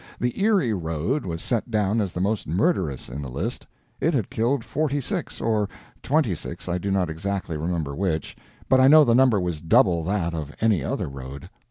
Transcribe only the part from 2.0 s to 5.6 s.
as the most murderous in the list. It had killed forty six